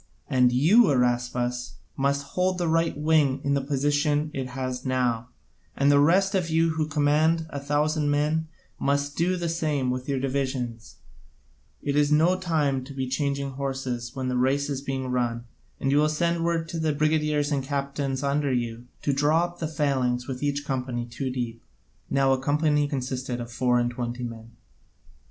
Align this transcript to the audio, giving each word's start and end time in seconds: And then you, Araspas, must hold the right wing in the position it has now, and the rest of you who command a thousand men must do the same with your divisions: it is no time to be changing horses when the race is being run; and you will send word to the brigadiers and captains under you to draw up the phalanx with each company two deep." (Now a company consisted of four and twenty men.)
And 0.27 0.49
then 0.49 0.57
you, 0.57 0.85
Araspas, 0.85 1.73
must 1.95 2.23
hold 2.29 2.57
the 2.57 2.67
right 2.67 2.97
wing 2.97 3.39
in 3.43 3.53
the 3.53 3.61
position 3.61 4.31
it 4.33 4.47
has 4.47 4.83
now, 4.83 5.29
and 5.77 5.91
the 5.91 5.99
rest 5.99 6.33
of 6.33 6.49
you 6.49 6.71
who 6.71 6.87
command 6.87 7.45
a 7.51 7.59
thousand 7.59 8.09
men 8.09 8.47
must 8.79 9.15
do 9.15 9.37
the 9.37 9.47
same 9.47 9.91
with 9.91 10.09
your 10.09 10.19
divisions: 10.19 10.95
it 11.83 11.95
is 11.95 12.11
no 12.11 12.35
time 12.35 12.83
to 12.85 12.95
be 12.95 13.07
changing 13.07 13.51
horses 13.51 14.15
when 14.15 14.27
the 14.27 14.35
race 14.37 14.71
is 14.71 14.81
being 14.81 15.11
run; 15.11 15.45
and 15.79 15.91
you 15.91 15.99
will 15.99 16.09
send 16.09 16.43
word 16.43 16.67
to 16.69 16.79
the 16.79 16.93
brigadiers 16.95 17.51
and 17.51 17.63
captains 17.63 18.23
under 18.23 18.51
you 18.51 18.87
to 19.03 19.13
draw 19.13 19.43
up 19.43 19.59
the 19.59 19.67
phalanx 19.67 20.27
with 20.27 20.41
each 20.41 20.65
company 20.65 21.05
two 21.05 21.29
deep." 21.29 21.61
(Now 22.09 22.33
a 22.33 22.39
company 22.41 22.87
consisted 22.87 23.39
of 23.39 23.51
four 23.51 23.77
and 23.77 23.91
twenty 23.91 24.23
men.) 24.23 24.49